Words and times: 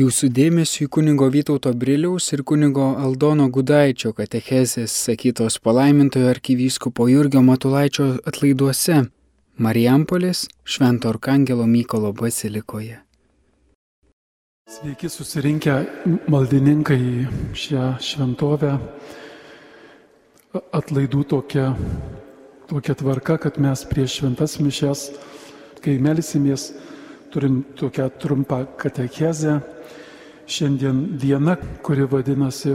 Jūsų 0.00 0.28
dėmesio 0.32 0.86
į 0.86 0.88
kunigo 0.94 1.26
Vytauto 1.34 1.72
Briliaus 1.76 2.30
ir 2.32 2.40
kunigo 2.46 2.84
Aldono 3.02 3.48
Gudaičio 3.52 4.12
katechezės 4.16 4.92
sakytos 4.94 5.58
palaimintojo 5.60 6.28
arkivyskupo 6.30 7.08
Jurgio 7.10 7.42
Matulaičio 7.44 8.06
atlaiduose 8.30 9.00
Marijampolės 9.60 10.46
Švento 10.64 11.10
Arkangelo 11.10 11.66
Mykolo 11.68 12.12
bazilikoje. 12.16 13.00
Sveiki 14.70 15.10
susirinkę 15.10 15.74
maldininkai 16.32 17.00
į 17.00 17.26
šią 17.64 17.88
šventovę. 18.06 18.70
Atlaidų 20.80 21.26
tokia, 21.34 21.66
tokia 22.70 22.96
tvarka, 23.02 23.36
kad 23.42 23.58
mes 23.60 23.84
prieš 23.90 24.20
šventas 24.22 24.56
mišes, 24.62 25.04
kai 25.84 25.98
melsimės, 26.00 26.70
turim 27.34 27.60
tokią 27.76 28.08
trumpą 28.22 28.62
katechezę 28.80 29.58
Šiandien 30.50 31.12
diena, 31.14 31.52
kuri 31.86 32.08
vadinasi 32.10 32.72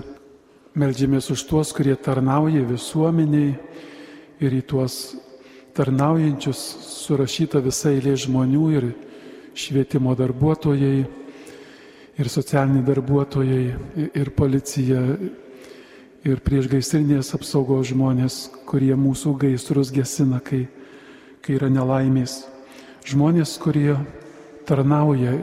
Meldžiamės 0.80 1.26
už 1.34 1.42
tuos, 1.50 1.74
kurie 1.76 1.96
tarnauja 2.00 2.62
visuomeniai 2.70 3.50
ir 4.40 4.54
į 4.56 4.62
tuos 4.64 4.96
tarnaujančius 5.76 6.62
surašyta 6.88 7.60
visa 7.66 7.92
eilė 7.92 8.14
žmonių 8.20 8.70
ir 8.78 8.88
švietimo 9.60 10.16
darbuotojai, 10.16 11.02
ir 12.16 12.32
socialiniai 12.32 12.86
darbuotojai, 12.88 13.66
ir 14.08 14.32
policija, 14.40 15.04
ir 16.24 16.44
priešgaisrinės 16.48 17.34
apsaugos 17.36 17.92
žmonės, 17.92 18.40
kurie 18.72 18.96
mūsų 18.96 19.36
gaisrus 19.44 19.92
gesina, 19.92 20.40
kai, 20.40 20.64
kai 21.44 21.60
yra 21.60 21.68
nelaimės. 21.68 22.46
Žmonės, 23.04 23.60
kurie 23.60 23.98
tarnauja 24.64 25.36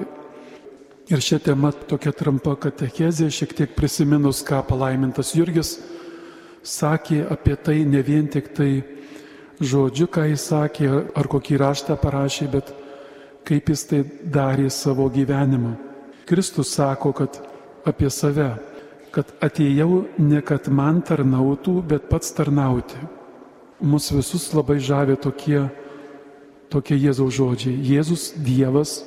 Ir 1.13 1.21
šią 1.21 1.43
temą 1.45 1.69
tokia 1.91 2.09
trumpa 2.17 2.55
katechezė, 2.57 3.27
šiek 3.29 3.51
tiek 3.53 3.73
prisiminus, 3.77 4.39
ką 4.49 4.63
palaimintas 4.65 5.35
Jurgis 5.37 5.75
sakė 6.65 7.27
apie 7.29 7.57
tai, 7.61 7.83
ne 7.85 8.01
vien 8.07 8.31
tik 8.33 8.49
tai 8.57 8.71
žodžiu, 9.61 10.07
ką 10.09 10.25
jis 10.31 10.47
sakė, 10.49 10.89
ar 11.13 11.29
kokį 11.29 11.59
raštą 11.61 11.99
parašė, 12.01 12.47
bet 12.55 12.73
kaip 13.45 13.69
jis 13.69 13.85
tai 13.91 14.01
darė 14.25 14.71
savo 14.73 15.11
gyvenimą. 15.13 15.75
Kristus 16.25 16.73
sako, 16.79 17.13
kad 17.13 17.37
apie 17.85 18.09
save, 18.09 18.49
kad 19.13 19.35
atėjau 19.45 20.07
ne 20.17 20.41
kad 20.41 20.71
man 20.73 21.03
tarnautų, 21.05 21.83
bet 21.93 22.09
pats 22.09 22.33
tarnauti. 22.33 22.97
Mūsų 23.85 24.23
visus 24.23 24.49
labai 24.57 24.79
žavė 24.81 25.19
tokie, 25.21 25.67
tokie 26.73 26.97
Jėzaus 26.97 27.37
žodžiai. 27.37 27.77
Jėzus 27.93 28.31
Dievas 28.39 29.03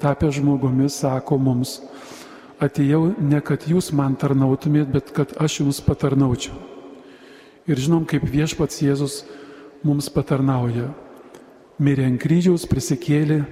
tapę 0.00 0.30
žmogumi, 0.32 0.88
sako 0.92 1.38
mums, 1.38 1.80
atėjau 2.62 3.14
ne 3.20 3.40
kad 3.44 3.66
jūs 3.68 3.92
man 3.96 4.16
tarnautumėt, 4.16 4.88
bet 4.92 5.12
kad 5.16 5.34
aš 5.42 5.60
jums 5.62 5.82
patarnaučiau. 5.84 6.56
Ir 7.66 7.80
žinom, 7.82 8.04
kaip 8.06 8.24
viešpats 8.30 8.82
Jėzus 8.84 9.24
mums 9.84 10.08
patarnauja. 10.12 10.92
Mirė 11.82 12.06
ant 12.08 12.20
kryžiaus, 12.22 12.64
prisikėlė, 12.70 13.42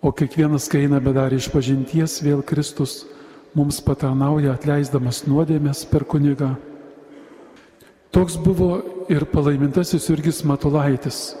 o 0.00 0.12
kiekvienas, 0.14 0.68
kai 0.70 0.86
eina 0.86 1.00
bedar 1.02 1.34
iš 1.34 1.50
pažinties, 1.52 2.20
vėl 2.22 2.44
Kristus 2.46 3.02
mums 3.58 3.80
patarnauja, 3.84 4.54
atleisdamas 4.54 5.24
nuodėmės 5.26 5.82
per 5.90 6.06
kunigą. 6.08 6.54
Toks 8.14 8.38
buvo 8.40 8.78
ir 9.12 9.26
palaimintasis 9.28 10.06
Jurgis 10.08 10.40
Matulaitis. 10.46 11.34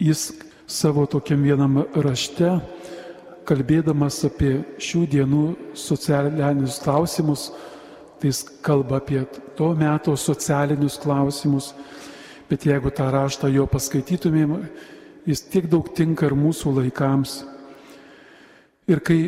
Jis 0.00 0.30
savo 0.66 1.04
tokiam 1.10 1.42
vienam 1.44 1.82
rašte 1.94 2.56
kalbėdamas 3.46 4.18
apie 4.26 4.58
šių 4.82 5.04
dienų 5.14 5.44
socialinius 5.78 6.80
klausimus, 6.82 7.48
tai 8.20 8.30
jis 8.32 8.42
kalba 8.64 8.98
apie 9.00 9.22
to 9.58 9.70
meto 9.78 10.16
socialinius 10.18 10.98
klausimus, 11.02 11.72
bet 12.50 12.66
jeigu 12.66 12.90
tą 12.94 13.08
raštą 13.12 13.50
jo 13.54 13.66
paskaitytumėm, 13.70 14.56
jis 15.26 15.42
tiek 15.50 15.68
daug 15.70 15.88
tinka 15.94 16.28
ir 16.28 16.36
mūsų 16.38 16.74
laikams. 16.80 17.40
Ir 18.86 19.02
kai 19.02 19.20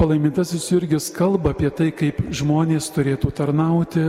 palaimintasis 0.00 0.70
Jurgis 0.72 1.10
kalba 1.12 1.52
apie 1.52 1.70
tai, 1.70 1.90
kaip 1.92 2.20
žmonės 2.32 2.88
turėtų 2.94 3.32
tarnauti, 3.36 4.04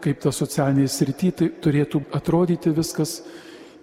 kaip 0.00 0.20
ta 0.20 0.32
socialinė 0.32 0.88
srity 0.88 1.32
tai 1.36 1.50
turėtų 1.64 2.02
atrodyti 2.16 2.72
viskas, 2.76 3.20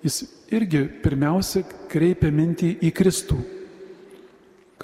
jis 0.05 0.23
irgi 0.53 0.85
pirmiausia 1.03 1.63
kreipia 1.89 2.33
mintį 2.33 2.75
į 2.85 2.93
Kristų 2.97 3.37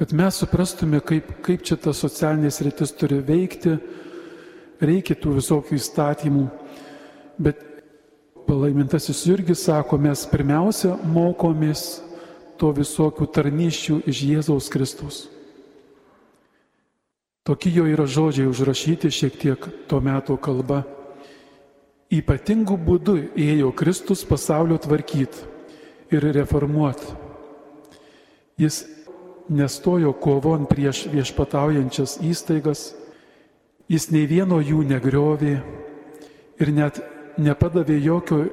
Kad 0.04 0.12
mes 0.14 0.36
suprastume, 0.36 1.00
kaip, 1.00 1.30
kaip 1.40 1.62
čia 1.64 1.78
ta 1.80 1.94
socialinės 1.96 2.58
rytis 2.66 2.92
turi 2.92 3.22
veikti, 3.24 3.78
reikia 4.84 5.16
tų 5.16 5.38
visokių 5.38 5.78
įstatymų. 5.78 6.42
Bet 7.40 7.62
palaimintasis 8.44 9.22
Jurgis 9.30 9.62
sako, 9.64 9.96
mes 10.04 10.26
pirmiausia 10.28 10.98
mokomės 11.08 12.02
to 12.60 12.74
visokių 12.76 13.30
tarnyščių 13.32 14.02
iš 14.12 14.20
Jėzaus 14.28 14.68
Kristus. 14.74 15.22
Tokie 17.48 17.72
jo 17.72 17.88
yra 17.88 18.04
žodžiai 18.04 18.50
užrašyti 18.52 19.08
šiek 19.08 19.40
tiek 19.40 19.68
to 19.88 20.02
meto 20.04 20.36
kalba. 20.36 20.82
Ypatingų 22.12 22.76
būdų 22.90 23.16
ėjo 23.40 23.72
Kristus 23.72 24.28
pasaulio 24.28 24.82
tvarkyti 24.84 25.48
ir 26.12 26.28
reformuoti. 26.36 27.08
Jis 28.60 28.84
nestojo 29.50 30.14
kovon 30.14 30.68
prieš 30.70 31.06
viešpataujančias 31.12 32.20
įstaigas, 32.24 32.94
jis 33.92 34.10
nei 34.12 34.28
vieno 34.28 34.60
jų 34.64 34.84
negriovė 34.88 35.56
ir 36.62 36.72
net 36.72 37.02
nepadavė 37.38 37.98
jokio 38.04 38.46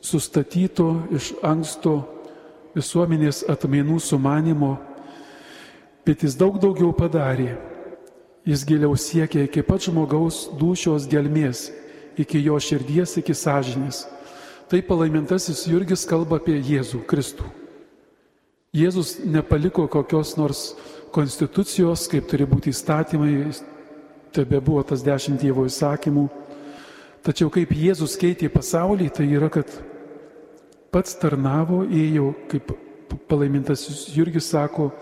sustatyto 0.00 0.94
iš 1.12 1.32
anksto 1.44 2.00
visuomenės 2.74 3.44
atmainų 3.50 3.98
sumanimo, 4.00 4.76
bet 6.06 6.24
jis 6.24 6.38
daug 6.38 6.60
daugiau 6.62 6.94
padarė. 6.96 7.58
Jis 8.48 8.64
giliau 8.64 8.96
siekė 8.96 9.44
iki 9.44 9.62
pat 9.66 9.84
žmogaus 9.84 10.46
dušios 10.56 11.04
gelmės, 11.10 11.68
iki 12.16 12.40
jo 12.40 12.56
širdies, 12.56 13.18
iki 13.20 13.36
sąžinės. 13.36 14.06
Tai 14.70 14.80
palaimintasis 14.86 15.66
Jurgis 15.68 16.06
kalba 16.08 16.38
apie 16.40 16.56
Jėzų 16.56 17.02
Kristų. 17.10 17.59
Jėzus 18.70 19.16
nepaliko 19.26 19.88
kokios 19.90 20.36
nors 20.38 20.58
konstitucijos, 21.10 22.04
kaip 22.06 22.28
turi 22.30 22.44
būti 22.46 22.70
įstatymai, 22.70 23.50
tebe 24.30 24.60
buvo 24.62 24.84
tas 24.86 25.02
dešimt 25.02 25.42
Dievo 25.42 25.64
įsakymų. 25.66 26.28
Tačiau 27.26 27.50
kaip 27.50 27.72
Jėzus 27.74 28.14
keitė 28.14 28.46
pasaulį, 28.46 29.08
tai 29.10 29.26
yra, 29.26 29.48
kad 29.50 29.66
pats 30.94 31.18
tarnavo, 31.18 31.82
ėjo, 31.82 32.30
kaip 32.52 32.70
palaimintas 33.26 33.82
Jurgis 34.14 34.52
sako, 34.54 34.92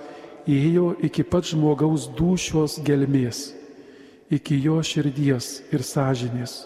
ėjo 0.48 0.94
iki 1.04 1.26
pat 1.28 1.44
žmogaus 1.52 2.08
dušios 2.16 2.78
gelmės, 2.88 3.50
iki 4.32 4.56
jo 4.64 4.80
širdies 4.80 5.58
ir 5.68 5.84
sąžinės. 5.84 6.62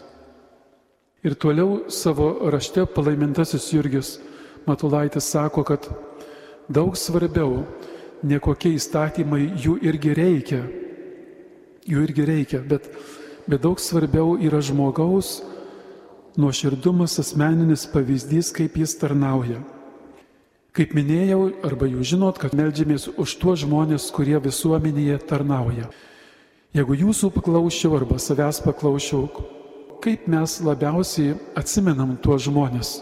Ir 1.27 1.35
toliau 1.35 1.91
savo 1.91 2.31
rašte 2.55 2.87
palaimintasis 2.87 3.73
Jurgis 3.75 4.21
Matulaitis 4.67 5.27
sako, 5.27 5.65
kad 5.67 5.91
daug 6.69 6.97
svarbiau, 6.99 7.65
ne 8.23 8.39
kokie 8.43 8.75
įstatymai, 8.77 9.47
jų 9.59 9.79
irgi 9.83 10.15
reikia, 10.15 10.63
jų 11.89 12.05
irgi 12.07 12.27
reikia, 12.29 12.63
bet, 12.63 12.87
bet 13.49 13.63
daug 13.65 13.81
svarbiau 13.83 14.37
yra 14.39 14.63
žmogaus 14.63 15.41
nuoširdumas, 16.39 17.19
asmeninis 17.21 17.87
pavyzdys, 17.93 18.53
kaip 18.55 18.79
jis 18.81 18.95
tarnauja. 19.01 19.61
Kaip 20.73 20.95
minėjau, 20.97 21.51
arba 21.69 21.85
jūs 21.91 22.15
žinot, 22.15 22.39
kad 22.41 22.55
melžiamės 22.57 23.11
už 23.21 23.35
tuos 23.43 23.61
žmonės, 23.61 24.09
kurie 24.15 24.39
visuomenėje 24.41 25.19
tarnauja. 25.29 25.91
Jeigu 26.73 26.97
jūsų 26.97 27.29
paklausčiau 27.35 27.99
arba 27.99 28.17
savęs 28.17 28.63
paklausčiau, 28.65 29.27
kaip 30.01 30.25
mes 30.33 30.55
labiausiai 30.65 31.35
atsimenam 31.61 32.15
tuos 32.25 32.47
žmonės, 32.47 32.95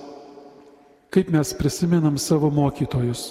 kaip 1.15 1.31
mes 1.31 1.55
prisimenam 1.55 2.19
savo 2.19 2.51
mokytojus, 2.51 3.29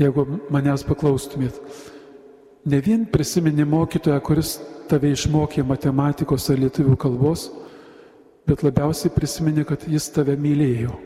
Jeigu 0.00 0.24
manęs 0.52 0.84
paklaustumėt, 0.88 1.58
ne 2.64 2.78
vien 2.80 3.04
prisimeni 3.12 3.66
mokytoją, 3.68 4.18
kuris 4.24 4.56
tave 4.88 5.10
išmokė 5.12 5.64
matematikos 5.66 6.48
ar 6.52 6.60
lietuvių 6.62 6.96
kalbos, 7.00 7.50
bet 8.48 8.64
labiausiai 8.64 9.12
prisimeni, 9.12 9.66
kad 9.68 9.84
jis 9.88 10.08
tave 10.14 10.36
mylėjo. 10.40 10.96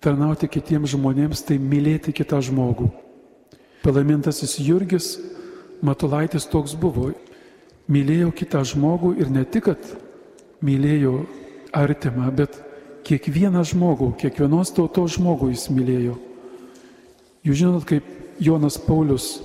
Tarnauti 0.00 0.48
kitiems 0.48 0.92
žmonėms 0.94 1.44
tai 1.46 1.58
mylėti 1.60 2.14
kitą 2.16 2.40
žmogų. 2.44 2.88
Palaimintasis 3.84 4.58
Jurgis 4.62 5.16
Matulaitis 5.84 6.46
toks 6.48 6.74
buvo. 6.78 7.10
Mylėjo 7.92 8.32
kitą 8.34 8.62
žmogų 8.66 9.12
ir 9.20 9.28
ne 9.30 9.44
tik, 9.44 9.68
kad 9.68 9.90
mylėjo 10.64 11.20
artimą, 11.76 12.30
bet 12.34 12.56
kiekvieną 13.06 13.62
žmogų, 13.70 14.14
kiekvienos 14.18 14.72
tautos 14.74 15.14
žmogų 15.18 15.52
jis 15.52 15.68
mylėjo. 15.70 16.16
Jūs 17.46 17.60
žinot, 17.60 17.84
kaip 17.86 18.06
Jonas 18.42 18.74
Paulius 18.82 19.36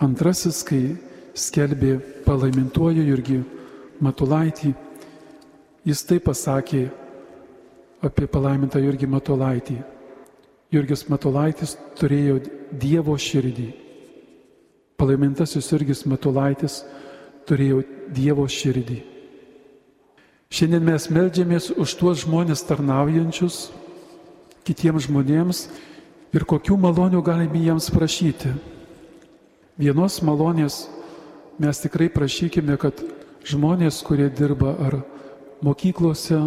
Antrasis, 0.00 0.62
kai 0.64 0.96
skelbė 1.36 1.98
palaimintuoju 2.24 3.04
Jurgį 3.04 3.38
Matulaitį, 4.04 4.72
jis 5.84 6.04
taip 6.08 6.24
pasakė 6.30 6.86
apie 8.04 8.28
palaimintą 8.30 8.80
Jurgį 8.80 9.08
Matulaitį. 9.12 9.78
Jurgis 10.72 11.04
Matulaitis 11.12 11.76
turėjo 12.00 12.40
Dievo 12.72 13.14
širdį. 13.20 13.68
Palaimintasis 14.98 15.68
Jurgis 15.70 16.04
Matulaitis 16.08 16.80
turėjo 17.48 17.82
Dievo 18.14 18.46
širdį. 18.50 19.02
Šiandien 20.54 20.84
mes 20.86 21.08
melžiamės 21.10 21.72
už 21.76 21.94
tuos 21.98 22.22
žmonės 22.24 22.62
tarnaujančius 22.66 23.68
kitiems 24.64 25.08
žmonėms 25.08 25.66
ir 26.34 26.44
kokių 26.50 26.76
malonių 26.82 27.22
galime 27.22 27.62
jiems 27.62 27.90
prašyti. 27.94 28.50
Vienos 29.78 30.20
malonės 30.22 30.84
mes 31.62 31.80
tikrai 31.82 32.08
prašykime, 32.10 32.76
kad 32.78 32.98
žmonės, 33.46 34.00
kurie 34.06 34.26
dirba 34.30 34.74
ar 34.82 34.98
mokyklose, 35.64 36.38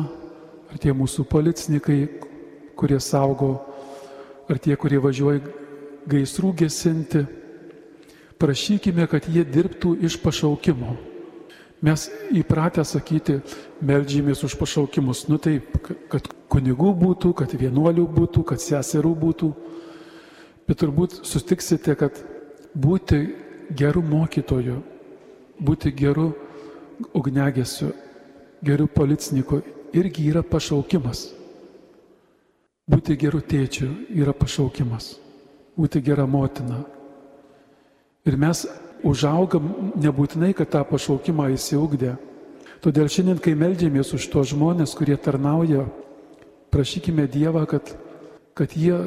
ar 0.67 0.81
tie 0.83 0.91
mūsų 0.91 1.25
policininkai, 1.31 1.99
kurie 2.77 2.99
saugo, 2.99 3.55
ar 4.51 4.59
tie, 4.59 4.75
kurie 4.79 4.99
važiuoja 5.03 5.41
gaisrų 6.07 6.53
gesinti, 6.63 7.23
prašykime, 8.39 9.07
kad 9.09 9.27
jie 9.31 9.43
dirbtų 9.47 9.95
iš 10.07 10.19
pašaukimo. 10.23 10.95
Mes 11.83 12.07
įpratę 12.33 12.81
sakyti, 12.87 13.37
melžymės 13.85 14.41
už 14.47 14.55
pašaukimus. 14.57 15.27
Nu 15.29 15.37
taip, 15.37 15.75
kad 16.09 16.25
kunigų 16.49 16.93
būtų, 16.97 17.33
kad 17.37 17.53
vienuolių 17.53 18.07
būtų, 18.15 18.43
kad 18.49 18.61
seserų 18.63 19.13
būtų. 19.13 19.51
Bet 20.67 20.81
turbūt 20.83 21.21
sustiksite, 21.23 21.95
kad 21.95 22.17
būti 22.75 23.21
geru 23.77 24.01
mokytoju, 24.03 24.81
būti 25.63 25.93
geru 25.95 26.31
ugnegesiu, 27.15 27.93
geru 28.65 28.87
policininku 28.91 29.61
irgi 29.95 30.27
yra 30.31 30.43
pašaukimas. 30.43 31.29
Būti 32.87 33.17
geru 33.19 33.39
tėčiu 33.43 33.89
yra 34.15 34.33
pašaukimas. 34.35 35.17
Būti 35.77 36.01
gera 36.01 36.25
motina. 36.25 36.81
Ir 38.27 38.37
mes 38.39 38.63
užaugam 39.07 39.93
nebūtinai, 39.99 40.53
kad 40.55 40.71
tą 40.73 40.81
pašaukimą 40.87 41.51
įsiugdė. 41.55 42.15
Todėl 42.83 43.09
šiandien, 43.11 43.39
kai 43.41 43.55
melžiamės 43.57 44.13
už 44.15 44.27
tos 44.31 44.51
žmonės, 44.53 44.95
kurie 44.97 45.17
tarnauja, 45.17 45.85
prašykime 46.73 47.27
Dievą, 47.31 47.65
kad, 47.69 47.91
kad 48.57 48.73
jie 48.77 48.97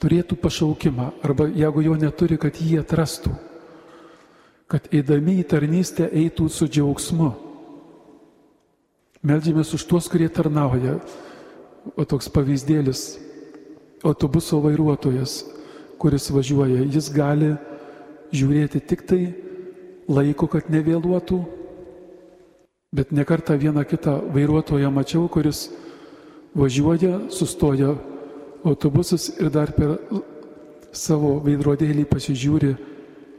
turėtų 0.00 0.36
pašaukimą, 0.40 1.10
arba 1.24 1.46
jeigu 1.48 1.84
jo 1.84 1.96
neturi, 2.00 2.38
kad 2.40 2.56
jį 2.56 2.80
atrastų, 2.82 3.34
kad 4.70 4.88
eidami 4.92 5.38
į 5.42 5.48
tarnystę 5.52 6.08
eitų 6.08 6.48
su 6.48 6.68
džiaugsmu. 6.68 7.32
Meldžiamės 9.24 9.72
už 9.76 9.84
tuos, 9.88 10.08
kurie 10.12 10.28
tarnauja. 10.28 10.98
O 12.00 12.04
toks 12.08 12.30
pavyzdėlis, 12.32 13.18
autobuso 14.04 14.56
vairuotojas, 14.64 15.42
kuris 16.00 16.30
važiuoja, 16.32 16.80
jis 16.88 17.10
gali 17.12 17.50
žiūrėti 18.32 18.80
tik 18.88 19.04
tai 19.08 19.20
laiko, 20.08 20.48
kad 20.48 20.70
nevėluotų, 20.72 21.42
bet 22.96 23.12
nekartą 23.12 23.56
vieną 23.60 23.84
kitą 23.88 24.16
vairuotoją 24.32 24.88
mačiau, 24.92 25.28
kuris 25.28 25.66
važiuoja, 26.56 27.26
sustoja 27.28 27.92
autobusas 28.64 29.28
ir 29.38 29.50
dar 29.52 29.72
per 29.76 29.98
savo 30.94 31.36
veidrodėlį 31.44 32.06
pasižiūri, 32.08 32.72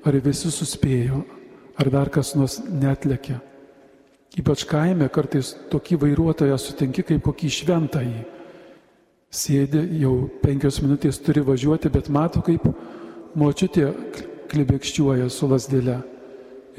ar 0.06 0.18
visi 0.22 0.52
suspėjo, 0.54 1.24
ar 1.82 1.90
dar 1.90 2.12
kas 2.14 2.36
nors 2.38 2.60
netlekė. 2.70 3.40
Ypač 4.36 4.66
kaime 4.68 5.08
kartais 5.10 5.54
tokį 5.72 5.98
vairuotoją 6.02 6.58
sutinki 6.60 7.06
kaip 7.08 7.24
kokį 7.26 7.52
šventąjį. 7.58 8.24
Sėdi, 9.36 9.82
jau 10.00 10.30
penkios 10.44 10.82
minutės 10.84 11.20
turi 11.24 11.44
važiuoti, 11.44 11.92
bet 11.92 12.12
mato, 12.12 12.44
kaip 12.44 12.68
močiutė 13.36 13.90
klibekščiuoja 14.52 15.30
su 15.32 15.48
lasdėle 15.52 15.98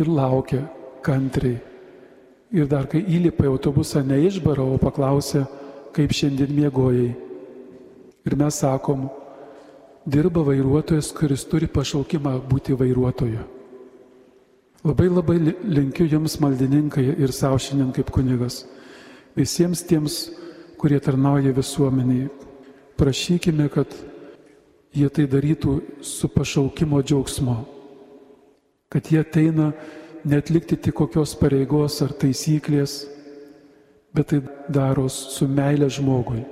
ir 0.01 0.09
laukia 0.09 0.63
kantriai. 1.05 1.59
Ir 2.57 2.69
dar 2.71 2.87
kai 2.89 3.03
įlipa 3.03 3.45
į 3.45 3.51
autobusą 3.51 4.05
neišbara, 4.07 4.63
o 4.63 4.79
paklausia, 4.81 5.45
kaip 5.97 6.13
šiandien 6.15 6.53
miegojai. 6.55 7.26
Ir 8.27 8.35
mes 8.35 8.59
sakom, 8.59 9.07
dirba 10.07 10.43
vairuotojas, 10.47 11.13
kuris 11.15 11.45
turi 11.47 11.69
pašaukimą 11.71 12.41
būti 12.51 12.75
vairuotoju. 12.79 13.45
Labai 14.87 15.07
labai 15.11 15.37
linkiu 15.67 16.07
Jums 16.07 16.37
maldininkai 16.43 17.05
ir 17.19 17.33
savo 17.35 17.59
šiandien 17.59 17.93
kaip 17.95 18.11
kunigas. 18.15 18.65
Visiems 19.37 19.83
tiems, 19.87 20.19
kurie 20.79 20.99
tarnauja 21.03 21.55
visuomeniai, 21.55 22.29
prašykime, 22.99 23.67
kad 23.73 23.95
jie 24.95 25.09
tai 25.11 25.27
darytų 25.31 25.77
su 26.03 26.31
pašaukimo 26.31 27.03
džiaugsmu. 27.03 27.57
Kad 28.91 29.11
jie 29.11 29.21
ateina 29.25 29.73
netlikti 30.25 30.79
tik 30.79 30.95
kokios 30.99 31.35
pareigos 31.39 31.99
ar 32.03 32.15
taisyklės, 32.15 33.05
bet 34.15 34.31
tai 34.31 34.43
daro 34.73 35.09
su 35.13 35.49
meilė 35.51 35.91
žmogui. 35.93 36.45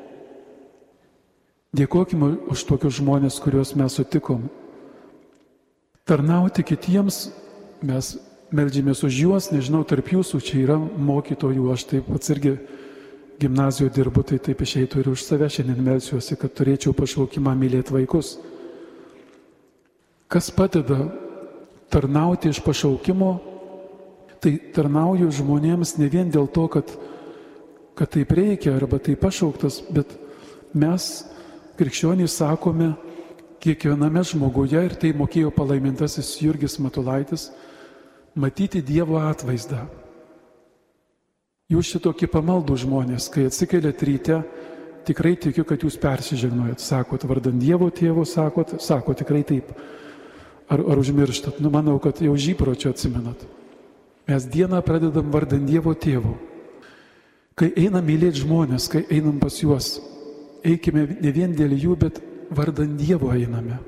Dėkojime 1.74 2.28
už 2.54 2.62
tokius 2.68 3.00
žmonės, 3.00 3.40
kuriuos 3.42 3.72
mes 3.74 3.96
sutikom. 3.98 4.44
Tarnauti 6.06 6.62
kitiems, 6.62 7.32
mes 7.82 8.14
melžymės 8.54 9.02
už 9.02 9.16
juos, 9.24 9.48
nežinau, 9.50 9.82
tarp 9.82 10.12
jūsų 10.14 10.38
čia 10.44 10.60
yra 10.62 10.76
mokytojų, 10.78 11.64
aš 11.74 11.86
taip 11.90 12.06
pats 12.12 12.30
irgi 12.30 12.54
gimnazijoje 13.42 13.94
dirbu, 13.96 14.22
tai 14.22 14.38
taip 14.38 14.62
išeitų 14.62 15.02
ir 15.02 15.10
už 15.16 15.24
save 15.26 15.48
šiandien 15.50 15.82
melsiuosi, 15.82 16.38
kad 16.38 16.54
turėčiau 16.54 16.94
pašaukimą 16.94 17.56
mylėti 17.58 17.96
vaikus. 17.96 18.36
Kas 20.30 20.52
padeda 20.54 21.08
tarnauti 21.90 22.54
iš 22.54 22.62
pašaukimo, 22.62 23.34
tai 24.38 24.56
tarnauju 24.76 25.32
žmonėms 25.34 25.96
ne 25.98 26.06
vien 26.12 26.30
dėl 26.30 26.46
to, 26.54 26.68
kad, 26.70 26.94
kad 27.98 28.14
taip 28.14 28.30
reikia 28.30 28.76
arba 28.78 29.02
taip 29.02 29.24
pašauktas, 29.24 29.82
bet 29.90 30.14
mes 30.70 31.24
krikščionys 31.78 32.38
sakome 32.40 32.92
kiekviename 33.64 34.22
žmoguje, 34.26 34.80
ir 34.84 34.94
tai 35.00 35.14
mokėjo 35.16 35.50
palaimintasis 35.54 36.34
Jurgis 36.42 36.76
Matulaitis, 36.82 37.48
matyti 38.36 38.82
Dievo 38.84 39.16
atvaizdą. 39.22 39.86
Jūs 41.72 41.94
šitokie 41.94 42.28
pamaldų 42.28 42.76
žmonės, 42.82 43.30
kai 43.32 43.46
atsikeliat 43.48 44.02
ryte, 44.04 44.42
tikrai 45.08 45.32
tikiu, 45.40 45.64
kad 45.64 45.80
jūs 45.80 45.96
persižegnojat. 46.00 46.82
Sakot, 46.84 47.24
vardan 47.28 47.56
Dievo 47.60 47.88
tėvo, 47.88 48.26
sakot, 48.28 48.76
sakot 48.84 49.16
tikrai 49.22 49.40
taip. 49.48 49.72
Ar, 50.68 50.80
ar 50.80 51.00
užmirštat? 51.00 51.60
Nu, 51.64 51.72
manau, 51.72 51.96
kad 52.00 52.20
jau 52.24 52.36
žypročio 52.36 52.92
atsimenat. 52.92 53.40
Mes 54.28 54.44
dieną 54.48 54.80
pradedam 54.84 55.32
vardan 55.32 55.64
Dievo 55.68 55.92
tėvo. 55.96 56.36
Kai 57.56 57.70
einam 57.78 58.04
mylėti 58.04 58.42
žmonės, 58.42 58.88
kai 58.92 59.04
einam 59.12 59.36
pas 59.40 59.56
juos, 59.62 59.98
eikime 60.64 61.06
ne 61.20 61.32
vien 61.34 61.52
dėl 61.54 61.76
jų, 61.76 61.96
bet 62.00 62.20
vardan 62.54 62.96
Dievo 62.98 63.30
einame. 63.34 63.78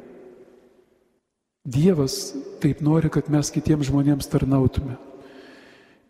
Dievas 1.66 2.30
taip 2.62 2.82
nori, 2.84 3.10
kad 3.10 3.30
mes 3.32 3.50
kitiems 3.50 3.88
žmonėms 3.88 4.28
tarnautume. 4.30 4.94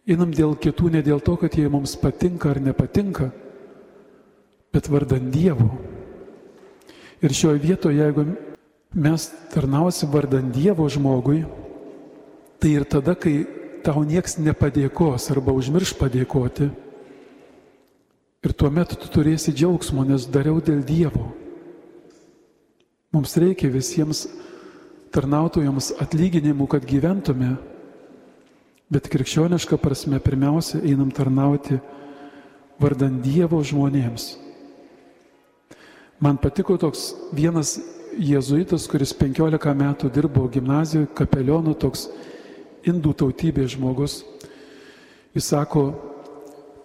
Einam 0.06 0.30
dėl 0.30 0.52
kitų 0.60 0.92
ne 0.92 1.02
dėl 1.02 1.22
to, 1.24 1.34
kad 1.40 1.56
jie 1.56 1.66
mums 1.72 1.96
patinka 1.98 2.52
ar 2.52 2.60
nepatinka, 2.62 3.30
bet 4.74 4.90
vardan 4.92 5.30
Dievo. 5.32 5.70
Ir 7.24 7.32
šioje 7.32 7.62
vietoje, 7.62 7.96
jeigu 8.02 8.26
mes 8.92 9.30
tarnausim 9.54 10.12
vardan 10.12 10.52
Dievo 10.52 10.86
žmogui, 10.92 11.46
tai 12.60 12.76
ir 12.76 12.84
tada, 12.84 13.16
kai 13.16 13.46
tau 13.86 14.04
nieks 14.04 14.36
nepadėkos 14.42 15.30
arba 15.32 15.54
užmirš 15.56 15.96
padėkoti, 15.98 16.68
Ir 18.46 18.52
tuomet 18.54 18.92
tu 18.94 19.08
turėsi 19.10 19.50
džiaugsmo, 19.50 20.04
nes 20.06 20.28
dariau 20.30 20.60
dėl 20.62 20.84
Dievo. 20.86 21.32
Mums 23.10 23.32
reikia 23.42 23.66
visiems 23.74 24.28
tarnautojams 25.10 25.88
atlyginimų, 25.98 26.68
kad 26.70 26.86
gyventume, 26.86 27.56
bet 28.92 29.10
krikščioniška 29.10 29.80
prasme 29.82 30.20
pirmiausia 30.22 30.78
einam 30.86 31.10
tarnauti 31.10 31.80
vardan 32.78 33.18
Dievo 33.24 33.58
žmonėms. 33.66 34.36
Man 36.22 36.38
patiko 36.38 36.78
toks 36.78 37.16
vienas 37.34 37.80
jėzuitas, 38.14 38.86
kuris 38.86 39.10
15 39.16 39.74
metų 39.74 40.12
dirbo 40.14 40.46
gimnazijoje, 40.46 41.10
kapelionų, 41.18 41.74
toks 41.82 42.06
indų 42.86 43.16
tautybės 43.24 43.74
žmogus. 43.74 44.20
Jis 45.34 45.50
sako, 45.50 45.90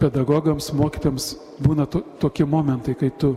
pedagogams, 0.02 0.72
mokytams 0.74 1.36
būna 1.62 1.86
to, 1.90 2.02
tokie 2.22 2.46
momentai, 2.48 2.96
kai 2.98 3.12
tu 3.14 3.36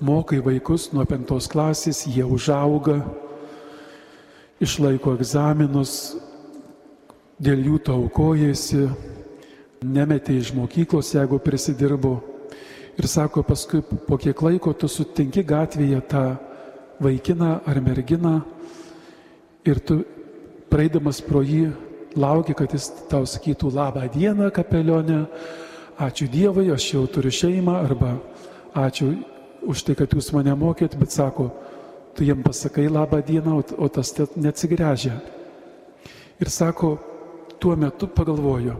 mokai 0.00 0.38
vaikus 0.44 0.92
nuo 0.94 1.04
penktos 1.08 1.48
klasės, 1.50 2.04
jie 2.06 2.22
užauga, 2.22 3.00
išlaiko 4.62 5.16
egzaminus, 5.18 6.16
dėl 7.38 7.62
jų 7.66 7.78
taukojasi, 7.86 8.86
nemetė 9.82 10.38
iš 10.38 10.52
mokyklos, 10.56 11.14
jeigu 11.14 11.38
prisidirbo. 11.42 12.18
Ir 12.98 13.06
sako, 13.06 13.44
paskui 13.46 13.82
po 13.82 14.18
kiek 14.18 14.40
laiko 14.42 14.72
tu 14.74 14.88
sutinki 14.90 15.44
gatvėje 15.46 16.00
tą 16.10 16.24
vaikiną 16.98 17.60
ar 17.62 17.78
merginą 17.78 18.40
ir 19.62 19.78
tu 19.78 20.00
praeidamas 20.70 21.20
pro 21.22 21.44
jį 21.46 21.68
lauki, 22.18 22.56
kad 22.58 22.74
jis 22.74 22.90
tau 23.10 23.22
sakytų 23.22 23.70
labą 23.70 24.02
dieną 24.10 24.50
kapelionę, 24.54 25.26
ačiū 25.98 26.28
Dievui, 26.30 26.70
aš 26.70 26.92
jau 26.94 27.06
turiu 27.10 27.32
šeimą 27.34 27.74
arba 27.82 28.14
ačiū 28.74 29.10
už 29.66 29.82
tai, 29.82 29.96
kad 29.98 30.14
jūs 30.14 30.30
mane 30.32 30.54
mokėt, 30.54 30.94
bet 30.98 31.10
sako, 31.10 31.50
tu 32.14 32.24
jam 32.24 32.42
pasakai 32.42 32.86
labą 32.88 33.20
dieną, 33.22 33.58
o 33.76 33.88
tas 33.88 34.14
neatsigręžia. 34.36 35.18
Ir 36.38 36.50
sako, 36.50 36.96
tuo 37.58 37.74
metu 37.76 38.06
pagalvoju, 38.06 38.76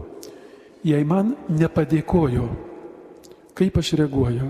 jei 0.87 1.03
man 1.03 1.35
nepadėkojo, 1.51 2.47
kaip 3.53 3.77
aš 3.77 3.93
reaguoju, 3.99 4.47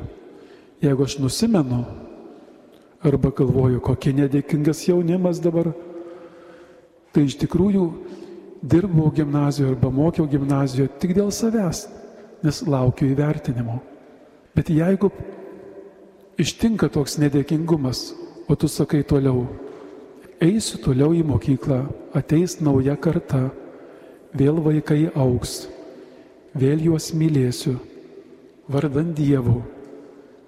jeigu 0.86 1.06
aš 1.06 1.18
nusimenu, 1.20 1.84
arba 3.02 3.32
galvoju, 3.34 3.82
kokie 3.82 4.14
nedėkingas 4.14 4.86
jaunimas 4.86 5.42
dabar, 5.42 5.72
tai 7.16 7.26
iš 7.26 7.40
tikrųjų 7.42 7.86
dirbau 8.62 9.10
gimnazijoje 9.16 9.74
arba 9.74 9.90
mokiau 9.90 10.28
gimnazijoje 10.30 10.92
tik 11.02 11.16
dėl 11.18 11.32
savęs, 11.34 11.88
nes 12.44 12.62
laukiu 12.68 13.10
įvertinimo. 13.12 13.80
Bet 14.56 14.72
jeigu 14.74 15.12
ištinka 16.40 16.90
toks 16.92 17.18
nedėkingumas, 17.22 18.14
o 18.50 18.56
tu 18.56 18.68
sakai 18.72 19.04
toliau, 19.04 19.46
eisiu 20.42 20.80
toliau 20.82 21.14
į 21.14 21.24
mokyklą, 21.28 21.84
ateis 22.16 22.58
nauja 22.64 22.96
karta, 22.98 23.50
vėl 24.34 24.62
vaikai 24.64 25.10
auks, 25.14 25.68
vėl 26.56 26.82
juos 26.90 27.12
mylėsiu, 27.14 27.76
vardant 28.70 29.14
Dievu, 29.18 29.62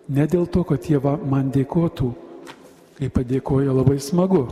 ne 0.10 0.27
dėl 0.27 0.48
to, 0.48 0.63
kad 0.67 0.86
jie 0.88 1.00
man 1.01 1.51
dėkotų, 1.53 2.12
kai 2.98 3.10
padėkoja 3.10 3.74
labai 3.74 4.00
smagu. 4.00 4.45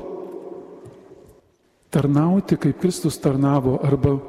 Tarnauti, 1.89 2.57
kaip 2.57 2.77
Kristus 2.81 3.17
tarnavo, 3.17 3.79
arba 3.81 4.19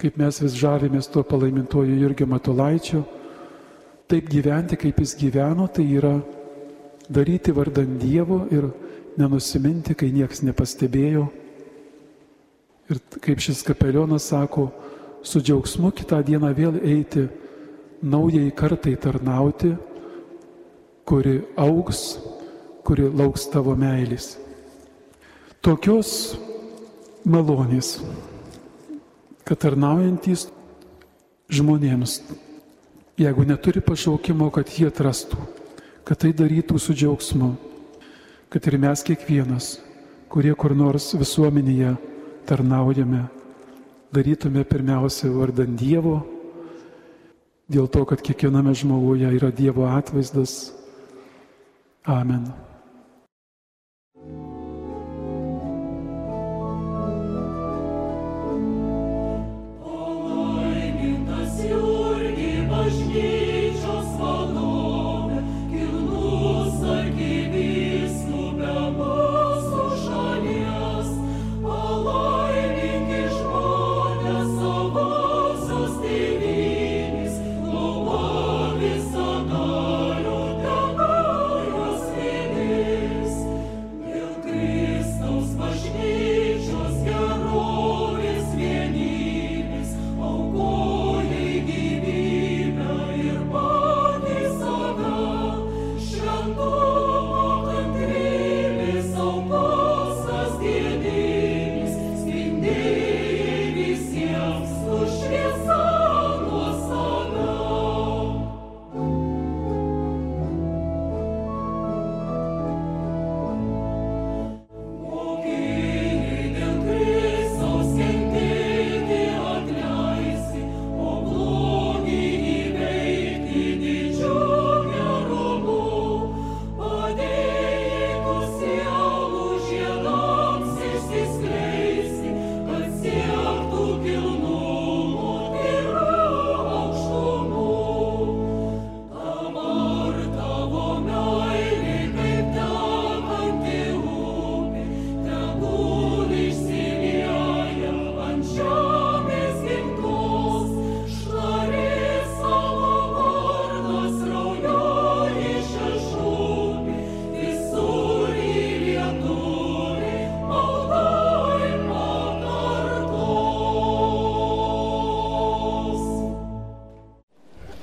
kaip 0.00 0.16
mes 0.20 0.40
vis 0.40 0.56
žavimės 0.56 1.10
tuo 1.12 1.22
palaimintuoju 1.26 1.98
Jurgio 2.00 2.26
Matulaičiu, 2.30 3.02
taip 4.10 4.30
gyventi, 4.32 4.78
kaip 4.80 5.00
jis 5.02 5.14
gyveno, 5.20 5.68
tai 5.68 5.84
yra 5.98 6.14
daryti 7.10 7.52
vardant 7.54 7.98
Dievo 8.00 8.46
ir 8.50 8.70
nenusiminti, 9.20 9.94
kai 9.94 10.10
nieks 10.14 10.42
nepastebėjo. 10.46 11.26
Ir 12.90 13.02
kaip 13.22 13.42
šis 13.42 13.62
kapelionas 13.66 14.30
sako, 14.32 14.70
su 15.22 15.42
džiaugsmu 15.42 15.92
kitą 15.94 16.22
dieną 16.26 16.50
vėl 16.56 16.80
eiti 16.80 17.26
naujai 18.02 18.48
kartai 18.56 18.96
tarnauti, 18.96 19.74
kuri 21.04 21.40
auks, 21.58 22.18
kuri 22.86 23.10
lauks 23.10 23.46
tavo 23.52 23.76
meilės. 23.78 24.32
Tokios 25.60 26.38
malonės, 27.28 27.98
kad 29.44 29.60
tarnaujantys 29.64 30.48
žmonėms 31.50 32.20
jeigu 33.20 33.44
neturi 33.44 33.80
pašaukimo, 33.84 34.48
kad 34.54 34.70
jie 34.72 34.88
atrastų, 34.88 35.38
kad 36.08 36.22
tai 36.22 36.32
darytų 36.36 36.78
su 36.80 36.96
džiaugsmu, 36.96 37.50
kad 38.50 38.66
ir 38.70 38.78
mes 38.80 39.04
kiekvienas, 39.04 39.74
kurie 40.32 40.54
kur 40.56 40.72
nors 40.76 41.10
visuomenėje 41.18 41.94
tarnaujame, 42.48 43.26
darytume 44.14 44.64
pirmiausia 44.64 45.30
vardant 45.34 45.76
Dievo, 45.78 46.22
dėl 47.70 47.92
to, 47.92 48.06
kad 48.08 48.24
kiekviename 48.24 48.74
žmoguje 48.74 49.36
yra 49.36 49.52
Dievo 49.54 49.86
atvaizdas. 49.92 50.72
Amen. 52.08 52.48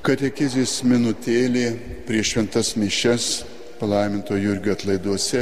Katekizės 0.08 0.86
minutėlė 0.88 1.66
prieš 2.08 2.30
šventas 2.32 2.70
mišes 2.80 3.24
palaiminto 3.76 4.38
Jurgio 4.40 4.72
atlaiduose 4.72 5.42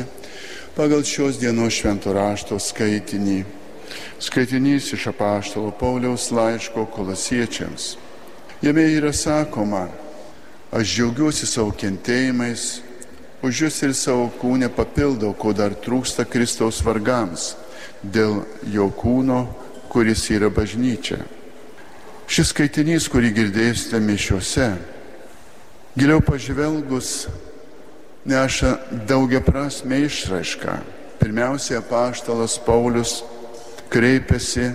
pagal 0.74 1.04
šios 1.06 1.38
dienos 1.38 1.76
švento 1.78 2.10
rašto 2.18 2.58
skaitinį. 2.58 3.44
Skaitinys 4.18 4.88
iš 4.98 5.06
apaštalo 5.12 5.70
Pauliaus 5.78 6.32
laiško 6.34 6.88
kolasiečiams. 6.96 7.92
Jame 8.66 8.88
yra 8.96 9.14
sakoma, 9.14 9.84
aš 10.74 10.96
džiaugiuosi 10.96 11.46
savo 11.46 11.70
kentėjimais, 11.70 12.66
už 13.46 13.64
jūs 13.68 13.80
ir 13.86 13.94
savo 13.94 14.32
kūnę 14.42 14.74
papildau, 14.74 15.38
ko 15.38 15.54
dar 15.54 15.78
trūksta 15.78 16.26
Kristaus 16.26 16.82
vargams, 16.82 17.52
dėl 18.02 18.42
jo 18.74 18.90
kūno, 18.98 19.44
kuris 19.94 20.26
yra 20.34 20.50
bažnyčia. 20.50 21.22
Šis 22.26 22.50
skaitinys, 22.50 23.06
kurį 23.12 23.30
girdėsite 23.36 24.00
mišiuose, 24.02 24.72
giliau 25.94 26.24
pažvelgus, 26.26 27.28
neša 28.26 28.72
daugia 29.06 29.44
prasme 29.46 30.02
išraišką. 30.08 30.80
Pirmiausia, 31.22 31.84
paštalas 31.86 32.58
Paulius 32.66 33.20
kreipiasi, 33.94 34.72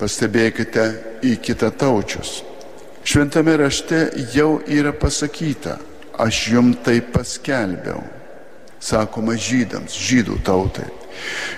pastebėkite, 0.00 0.86
į 1.24 1.36
kitą 1.42 1.70
taučius. 1.72 2.42
Šventame 3.06 3.54
rašte 3.62 4.08
jau 4.34 4.58
yra 4.66 4.92
pasakyta, 4.92 5.78
aš 6.18 6.42
jum 6.50 6.74
tai 6.74 6.98
paskelbiau, 7.00 8.02
sakoma 8.82 9.38
žydams, 9.38 9.94
žydų 9.94 10.42
tautai. 10.44 10.90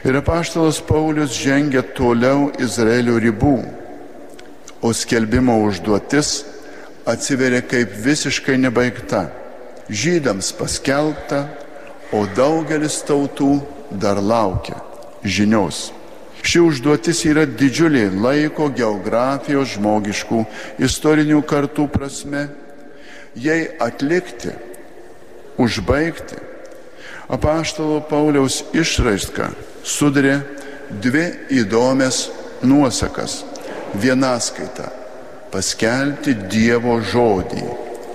Ir 0.07 0.21
apaštalas 0.21 0.79
Paulius 0.85 1.35
žengia 1.35 1.83
toliau 1.97 2.53
Izraelio 2.61 3.17
ribų, 3.19 3.57
o 4.83 4.93
skelbimo 4.95 5.59
užduotis 5.65 6.45
atsiveria 7.09 7.63
kaip 7.65 7.95
visiškai 8.05 8.59
nebaigta. 8.61 9.29
Žydams 9.89 10.53
paskelbta, 10.59 11.47
o 12.13 12.25
daugelis 12.37 13.01
tautų 13.09 13.59
dar 13.91 14.21
laukia 14.21 14.77
žinios. 15.25 15.89
Ši 16.45 16.61
užduotis 16.63 17.25
yra 17.29 17.45
didžiulė 17.49 18.07
laiko, 18.15 18.69
geografijos, 18.73 19.75
žmogiškų, 19.75 20.45
istorinių 20.85 21.41
kartų 21.49 21.89
prasme. 21.93 22.47
Jei 23.39 23.67
atlikti, 23.83 24.53
užbaigti, 25.61 26.39
apaštalo 27.29 28.01
Pauliaus 28.09 28.63
išraiška 28.73 29.51
sudarė 29.85 30.41
dvi 31.03 31.27
įdomias 31.61 32.29
nuosakas. 32.63 33.43
Vienaskaita- 33.95 34.91
paskelbti 35.53 36.35
Dievo 36.51 37.01
žodį. 37.01 37.65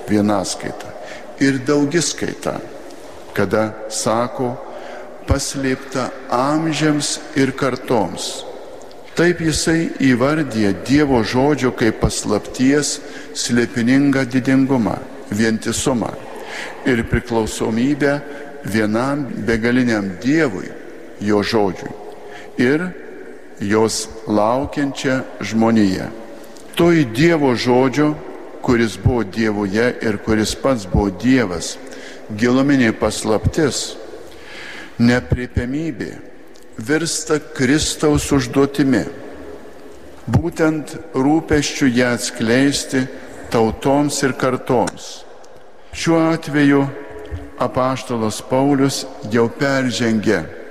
Vienaskaita. 0.10 0.92
Ir 1.39 1.60
daugiskaita, 1.65 2.60
kada 3.34 3.74
sako, 3.89 4.58
paslėpta 5.27 6.12
amžiams 6.30 7.20
ir 7.36 7.51
kartoms. 7.51 8.44
Taip 9.15 9.39
jisai 9.39 9.89
įvardyja 10.00 10.74
Dievo 10.86 11.24
žodžio 11.24 11.72
kaip 11.77 12.00
paslapties 12.01 13.00
slėpiningą 13.34 14.25
didingumą, 14.25 14.98
vientisumą 15.32 16.13
ir 16.86 17.03
priklausomybę 17.03 18.22
vienam 18.65 19.25
begaliniam 19.46 20.18
Dievui, 20.22 20.70
jo 21.22 21.42
žodžiui 21.44 22.03
ir 22.58 22.94
jos 23.60 24.10
laukiančią 24.28 25.22
žmoniją. 25.42 26.10
Toji 26.76 27.06
Dievo 27.06 27.54
žodžio, 27.56 28.14
kuris 28.62 28.98
buvo 28.98 29.24
Dievoje 29.24 29.94
ir 30.02 30.18
kuris 30.26 30.56
pats 30.56 30.88
buvo 30.90 31.10
Dievas, 31.10 31.78
giluminė 32.34 32.94
paslaptis, 32.98 33.94
nepriepiamybė 34.98 36.12
virsta 36.78 37.38
Kristaus 37.54 38.32
užduotimi. 38.34 39.04
Būtent 40.24 40.96
rūpeščių 41.14 41.90
ją 41.94 42.14
atskleisti 42.16 43.04
tautoms 43.52 44.22
ir 44.24 44.34
kartoms. 44.40 45.24
Šiuo 45.94 46.22
atveju 46.32 46.86
apaštalas 47.62 48.42
Paulius 48.50 49.04
jau 49.30 49.46
peržengė 49.52 50.62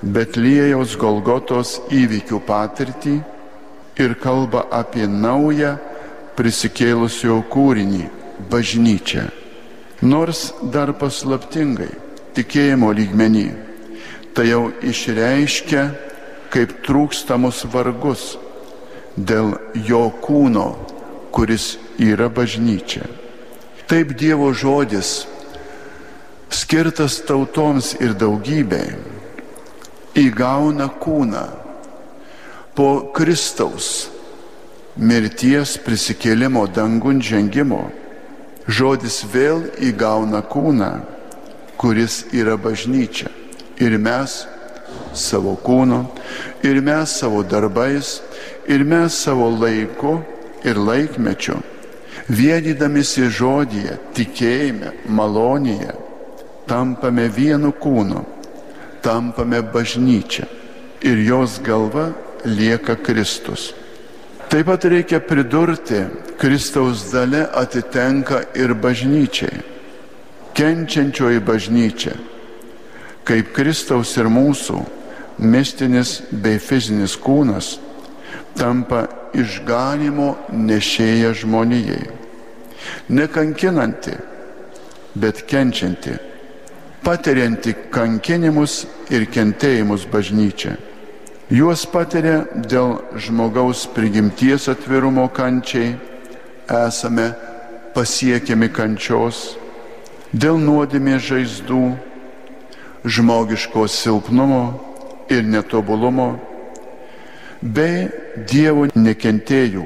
Betlėjaus 0.00 0.94
Golgotos 0.96 1.74
įvykių 1.92 2.38
patirtį 2.46 3.18
ir 4.00 4.14
kalba 4.16 4.62
apie 4.72 5.04
naują 5.04 5.74
prisikėlusio 6.38 7.42
kūrinį- 7.52 8.06
bažnyčią. 8.52 9.26
Nors 10.00 10.54
dar 10.72 10.94
paslaptingai, 10.96 11.92
tikėjimo 12.32 12.88
lygmenį, 12.96 13.50
tai 14.32 14.46
jau 14.48 14.72
išreiškia 14.80 15.84
kaip 16.50 16.72
trūkstamus 16.86 17.66
vargus 17.68 18.38
dėl 19.18 19.58
jo 19.74 20.10
kūno, 20.22 20.78
kuris 21.30 21.76
yra 21.98 22.30
bažnyčia. 22.32 23.04
Taip 23.86 24.16
Dievo 24.16 24.54
žodis 24.54 25.26
skirtas 26.48 27.20
tautoms 27.26 27.94
ir 28.00 28.14
daugybei, 28.14 28.94
įgauna 30.18 30.88
kūną 31.00 31.44
po 32.74 32.88
Kristaus 33.14 34.08
mirties 34.96 35.76
prisikėlimo 35.84 36.66
dangun 36.74 37.20
žengimo. 37.22 37.88
Žodis 38.70 39.22
vėl 39.32 39.64
įgauna 39.82 40.42
kūną, 40.46 40.90
kuris 41.80 42.24
yra 42.36 42.56
bažnyčia. 42.60 43.30
Ir 43.80 43.96
mes 43.98 44.44
savo 45.16 45.56
kūnu, 45.56 46.04
ir 46.66 46.80
mes 46.84 47.10
savo 47.20 47.42
darbais, 47.42 48.20
ir 48.68 48.84
mes 48.84 49.14
savo 49.14 49.48
laiku 49.50 50.20
ir 50.64 50.78
laikmečiu, 50.78 51.56
vienydamisi 52.28 53.30
žodyje, 53.32 53.96
tikėjime, 54.14 54.92
malonėje, 55.08 55.96
tampame 56.68 57.26
vienu 57.32 57.72
kūnu, 57.72 58.22
tampame 59.02 59.62
bažnyčia 59.62 60.46
ir 61.02 61.18
jos 61.18 61.60
galva 61.62 62.12
lieka 62.44 62.96
Kristus. 62.96 63.74
Taip 64.50 64.66
pat 64.66 64.84
reikia 64.84 65.20
pridurti, 65.22 66.04
Kristaus 66.38 67.04
dalė 67.12 67.44
atitenka 67.54 68.40
ir 68.58 68.74
bažnyčiai, 68.74 69.60
kenčiančioji 70.56 71.42
bažnyčia, 71.46 72.16
kaip 73.24 73.52
Kristaus 73.54 74.16
ir 74.18 74.26
mūsų 74.26 74.80
mistinis 75.38 76.18
bei 76.32 76.58
fizinis 76.58 77.14
kūnas 77.14 77.76
tampa 78.58 79.04
išganimo 79.38 80.32
nešėja 80.50 81.30
žmonijai. 81.44 82.02
Nekankinanti, 83.14 84.16
bet 85.14 85.44
kenčianti 85.46 86.16
patirianti 87.04 87.74
kankinimus 87.92 88.84
ir 89.10 89.26
kentėjimus 89.32 90.06
bažnyčia. 90.10 90.76
Juos 91.50 91.82
patiria 91.90 92.44
dėl 92.54 93.00
žmogaus 93.18 93.86
prigimties 93.90 94.68
atvirumo 94.70 95.26
kančiai, 95.34 95.96
esame 96.70 97.32
pasiekiami 97.96 98.68
kančios, 98.70 99.56
dėl 100.30 100.60
nuodėmės 100.62 101.24
žaizdų, 101.26 101.80
žmogiško 103.02 103.88
silpnumo 103.90 104.62
ir 105.32 105.42
netobulumo, 105.42 106.36
bei 107.60 108.06
Dievo 108.46 108.86
nekentėjų 108.94 109.84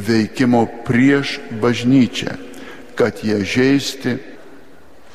veikimo 0.00 0.64
prieš 0.86 1.36
bažnyčią, 1.60 2.38
kad 2.96 3.20
jie 3.20 3.42
žaisti, 3.44 4.16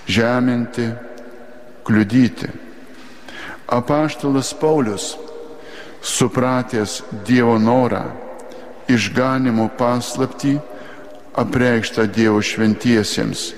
žeminti, 0.06 0.92
kliudyti. 1.88 2.52
Apaštalas 3.68 4.54
Paulius, 4.54 5.16
supratęs 6.02 7.04
Dievo 7.28 7.58
norą, 7.60 8.04
išganimo 8.88 9.70
paslapti, 9.78 10.58
apreikštą 11.36 12.08
Dievo 12.12 12.42
šventiesiems, 12.44 13.52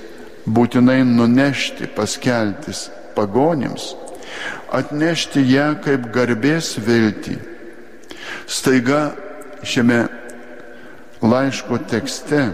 būtinai 0.49 1.01
nunešti, 1.05 1.89
paskeltis 1.97 2.87
pagonims, 3.17 3.93
atnešti 4.73 5.43
ją 5.49 5.73
kaip 5.83 6.09
garbės 6.13 6.75
viltį. 6.85 7.37
Staiga 8.49 9.11
šiame 9.65 10.03
laiško 11.21 11.77
tekste 11.89 12.49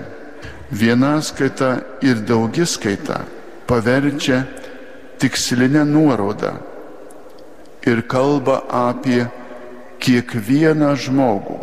vienaskaita 0.72 1.72
ir 2.04 2.24
daugiskaita 2.28 3.22
paverčia 3.68 4.44
tikslinę 5.20 5.86
nuorodą 5.86 6.56
ir 7.86 8.02
kalba 8.08 8.62
apie 8.70 9.28
kiekvieną 10.00 10.96
žmogų. 11.00 11.60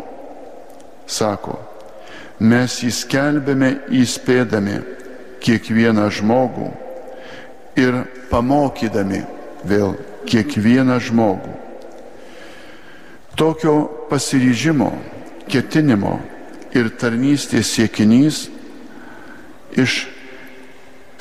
Sako, 1.07 1.57
mes 2.39 2.79
įskelbėme 2.83 3.73
įspėdami 3.91 4.79
kiekvieną 5.43 6.07
žmogų 6.17 6.69
ir 7.79 8.03
pamokydami 8.31 9.23
vėl 9.67 9.97
kiekvieną 10.29 10.99
žmogų. 11.03 11.53
Tokio 13.35 14.07
pasiryžimo, 14.09 14.91
ketinimo 15.49 16.19
ir 16.73 16.91
tarnystės 17.01 17.71
siekinys 17.75 18.45
iš 19.73 20.03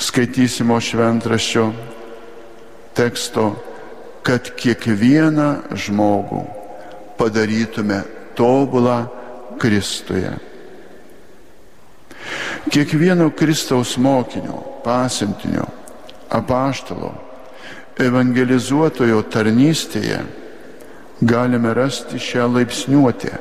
skaitysimo 0.02 0.76
šventraščio 0.82 1.70
teksto, 2.96 3.52
kad 4.22 4.52
kiekvieną 4.56 5.74
žmogų 5.74 6.42
padarytume 7.18 8.02
tobulą 8.38 9.06
Kristuje. 9.58 10.32
Kiekvieno 12.70 13.30
Kristaus 13.30 13.96
mokinio, 13.98 14.62
pasimtinio, 14.84 15.66
apaštalo, 16.30 17.10
evangelizuotojo 17.98 19.22
tarnystėje 19.28 20.22
galime 21.20 21.74
rasti 21.74 22.18
šią 22.22 22.46
laipsniuotę, 22.54 23.34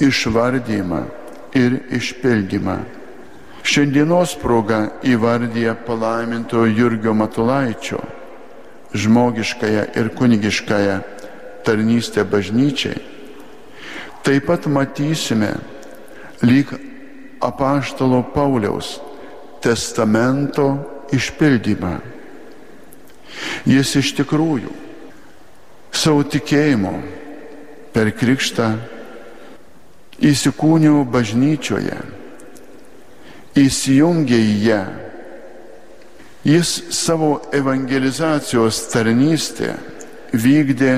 išvardymą 0.00 1.04
ir 1.54 1.78
išpildymą. 1.94 2.78
Šiandienos 3.64 4.34
proga 4.42 4.80
įvardyja 5.06 5.76
palaimintojo 5.86 6.66
Jurgio 6.68 7.14
Matulaičio 7.16 8.02
žmogiškąją 8.94 9.84
ir 9.96 10.10
kunigiškąją 10.14 11.00
tarnystę 11.64 12.24
bažnyčiai, 12.24 13.00
taip 14.22 14.46
pat 14.46 14.66
matysime 14.66 15.54
lyg 16.42 16.70
apaštalo 17.40 18.22
Pauliaus 18.22 19.00
testamento 19.60 20.78
išpildymą. 21.12 21.98
Jis 23.66 23.94
iš 23.98 24.12
tikrųjų 24.20 24.72
savo 25.94 26.22
tikėjimo 26.28 26.92
per 27.94 28.10
krikštą 28.14 28.68
įsikūniau 30.24 31.04
bažnyčioje, 31.08 31.96
įsijungė 33.58 34.38
į 34.38 34.54
ją. 34.68 34.82
Jis 36.44 36.82
savo 36.92 37.38
evangelizacijos 37.56 38.82
tarnystę 38.92 39.70
vykdė 40.36 40.92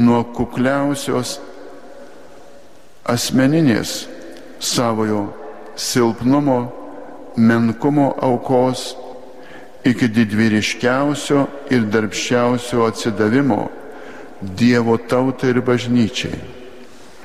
nuo 0.00 0.22
kukliausios 0.32 1.34
asmeninės 3.04 4.06
savojo 4.64 5.26
silpnumo, 5.76 6.72
menkumo 7.36 8.06
aukos 8.24 8.94
iki 9.84 10.08
didvyriškiausio 10.08 11.44
ir 11.68 11.84
darbščiausio 11.92 12.86
atsidavimo 12.88 13.66
Dievo 14.44 14.96
tautai 15.08 15.54
ir 15.54 15.60
bažnyčiai. 15.64 16.40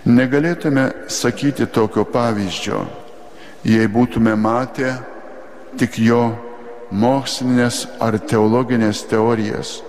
Negalėtume 0.08 0.86
sakyti 1.12 1.66
tokio 1.68 2.06
pavyzdžio, 2.08 2.84
jei 3.68 3.88
būtume 3.92 4.36
matę 4.40 4.94
tik 5.80 5.98
jo 6.04 6.22
mokslinės 6.92 7.86
ar 8.02 8.18
teologinės 8.20 9.04
teorijas, 9.10 9.80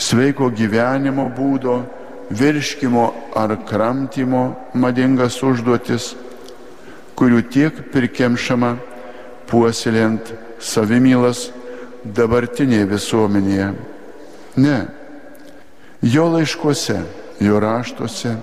sveiko 0.00 0.48
gyvenimo 0.50 1.28
būdo, 1.36 1.80
virškimo 2.30 3.06
ar 3.36 3.56
kramtymo 3.66 4.44
madingas 4.74 5.40
užduotis, 5.42 6.14
kurių 7.18 7.42
tiek 7.52 7.82
prikemšama 7.92 8.76
puoselėjant 9.50 10.30
savimylas 10.62 11.48
dabartinėje 12.04 12.86
visuomenėje. 12.94 13.72
Ne, 14.62 14.78
jo 16.06 16.30
laiškuose, 16.32 17.00
jo 17.42 17.60
raštuose 17.60 18.36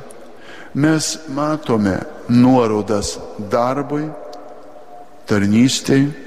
mes 0.77 1.10
matome 1.34 1.97
nuorodas 2.30 3.15
darbui, 3.49 4.06
tarnystėj, 5.27 6.26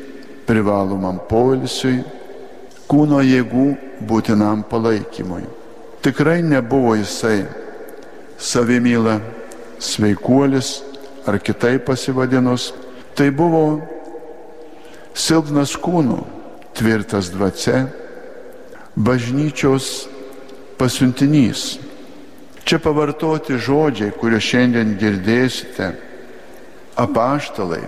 privalomam 0.50 1.20
poilsiui, 1.30 2.00
kūno 2.90 3.20
jėgų 3.22 3.66
būtinam 4.08 4.64
palaikymui. 4.66 5.44
Tikrai 6.02 6.40
nebuvo 6.42 6.96
jisai 6.98 7.44
savimyla, 8.40 9.20
sveikuolis 9.78 10.80
ar 11.28 11.38
kitaip 11.38 11.84
pasivadinus, 11.86 12.72
tai 13.14 13.28
buvo 13.30 13.78
silpnas 15.14 15.76
kūnų, 15.78 16.18
tvirtas 16.74 17.30
dvasia, 17.30 17.84
bažnyčios 18.96 20.08
pasiuntinys. 20.80 21.78
Čia 22.64 22.80
pavartoti 22.82 23.58
žodžiai, 23.60 24.12
kuriuos 24.16 24.44
šiandien 24.46 24.96
girdėsite, 25.00 25.92
apaštalai, 27.00 27.82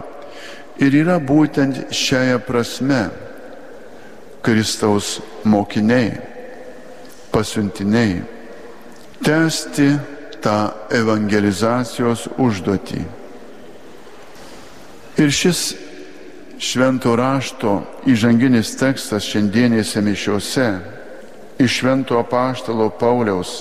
ir 0.80 0.94
yra 1.02 1.18
būtent 1.20 1.92
šiaja 1.92 2.38
prasme 2.42 3.04
Kristaus 4.42 5.20
mokiniai, 5.44 6.16
pasiuntiniai, 7.32 8.22
tęsti 9.22 9.88
tą 10.42 10.56
evangelizacijos 10.90 12.26
užduotį. 12.42 13.02
Ir 15.22 15.30
šis 15.30 15.60
švento 16.62 17.14
rašto 17.18 17.76
įžanginis 18.08 18.74
tekstas 18.80 19.26
šiandienėse 19.28 20.02
mišiuose 20.02 20.68
iš 21.62 21.78
švento 21.78 22.18
apaštalo 22.18 22.88
Pauliaus 22.98 23.60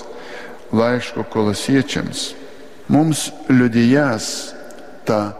laiško 0.72 1.26
kolosiečiams 1.30 2.32
mums 2.88 3.30
liudijas 3.48 4.54
tą 5.06 5.32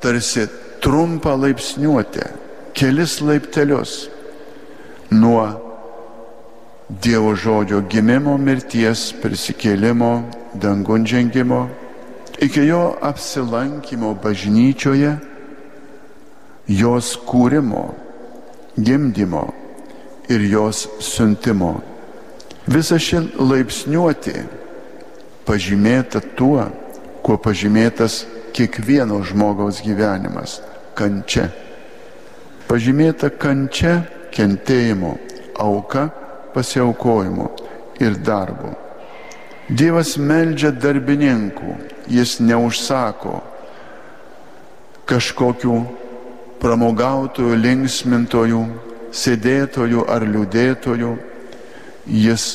tarsi 0.00 0.46
trumpą 0.86 1.40
laipsniuotę, 1.42 2.28
kelis 2.74 3.20
laiptelius 3.20 4.08
nuo 5.10 5.46
Dievo 7.02 7.32
žodžio 7.34 7.80
gimimo, 7.90 8.36
mirties, 8.38 9.08
prisikėlimo, 9.18 10.10
dangun 10.54 11.02
žengimo, 11.02 11.64
iki 12.38 12.68
jo 12.68 12.94
apsilankimo 13.02 14.12
bažnyčioje, 14.22 15.16
jos 16.70 17.08
kūrimo, 17.26 17.82
gimdymo 18.78 19.42
ir 20.30 20.46
jos 20.46 20.86
siuntimo. 21.02 21.80
Visa 22.70 23.02
ši 23.02 23.24
laipsniuoti 23.42 24.38
pažymėta 25.50 26.22
tuo, 26.38 26.70
kuo 27.26 27.42
pažymėtas 27.42 28.22
kiekvieno 28.54 29.20
žmogaus 29.26 29.82
gyvenimas- 29.82 30.60
kančia. 30.96 31.50
Pažymėta 32.66 33.30
kančia 33.30 34.00
kentėjimo, 34.34 35.14
auka 35.62 36.08
pasiaukojimu 36.54 37.50
ir 38.02 38.18
darbu. 38.26 38.72
Dievas 39.66 40.14
meldžia 40.16 40.70
darbininkų, 40.70 41.76
jis 42.10 42.36
neužsako 42.40 43.40
kažkokių 45.10 45.78
pramogautojų, 46.62 47.56
linksmintojų, 47.62 48.60
sėdėtojų 49.16 50.04
ar 50.10 50.26
liūdėtojų, 50.26 51.12
jis 52.26 52.46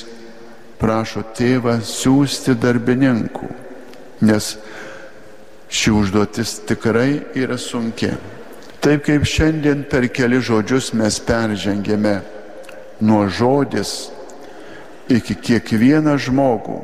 prašo 0.82 1.24
tėvą 1.38 1.78
siūsti 1.86 2.56
darbininkų, 2.60 3.50
nes 4.26 4.56
ši 5.72 5.92
užduotis 5.92 6.60
tikrai 6.68 7.22
yra 7.36 7.58
sunki. 7.58 8.12
Taip 8.82 9.06
kaip 9.06 9.26
šiandien 9.26 9.86
per 9.90 10.08
keli 10.12 10.42
žodžius 10.44 10.92
mes 10.98 11.20
peržengėme 11.24 12.16
nuo 13.02 13.28
žodis 13.30 14.12
iki 15.10 15.36
kiekvieną 15.38 16.18
žmogų 16.20 16.78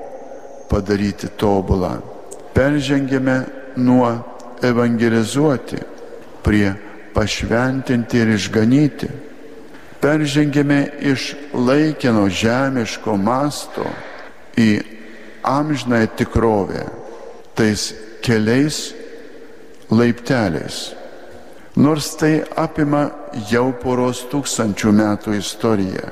padaryti 0.72 1.30
tobulą. 1.40 1.98
Peržengėme 2.56 3.38
nuo 3.78 4.12
evangelizuoti 4.64 5.82
prie 6.46 6.72
pašventinti 7.14 8.24
ir 8.24 8.34
išganyti. 8.38 9.10
Peržengėme 10.02 10.80
iš 11.12 11.32
laikino 11.54 12.28
žemiško 12.30 13.18
masto 13.18 13.86
į 14.58 14.70
amžinąją 15.48 16.10
tikrovę 16.18 16.84
tais 17.58 17.90
keliais 18.28 18.92
laipteliais. 19.90 20.94
Nors 21.78 22.16
tai 22.20 22.42
apima 22.58 23.08
jau 23.52 23.70
poros 23.80 24.26
tūkstančių 24.32 24.92
metų 24.98 25.38
istoriją. 25.38 26.10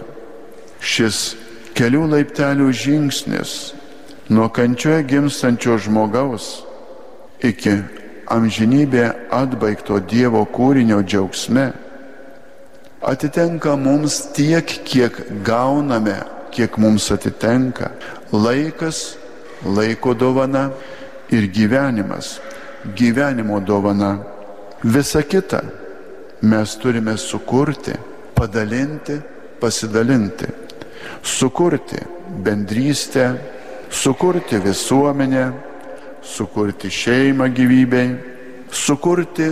Šis 0.80 1.34
kelių 1.76 2.06
laiptelių 2.14 2.70
žingsnis 2.72 3.74
nuo 4.30 4.48
kančioje 4.54 5.04
gimstančio 5.10 5.80
žmogaus 5.82 6.62
iki 7.44 7.80
amžinybė 8.32 9.10
atbaigto 9.34 10.00
Dievo 10.00 10.46
kūrinio 10.50 11.02
džiaugsme 11.04 11.72
atitenka 13.06 13.76
mums 13.78 14.22
tiek, 14.34 14.66
kiek 14.86 15.18
gauname, 15.46 16.18
kiek 16.54 16.78
mums 16.78 17.12
atitenka 17.12 17.92
laikas, 18.34 19.18
laiko 19.66 20.14
dovana 20.14 20.70
ir 21.32 21.44
gyvenimas, 21.52 22.40
gyvenimo 22.96 23.60
dovana 23.60 24.18
Visa 24.84 25.22
kita 25.22 25.62
mes 26.42 26.76
turime 26.78 27.18
sukurti, 27.18 27.94
padalinti, 28.36 29.18
pasidalinti. 29.60 30.46
Sukurti 31.24 31.98
bendrystę, 32.44 33.36
sukurti 33.90 34.60
visuomenę, 34.60 35.52
sukurti 36.22 36.90
šeimą 36.92 37.48
gyvybei, 37.50 38.16
sukurti 38.72 39.50